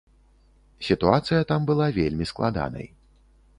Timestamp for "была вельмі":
1.69-2.29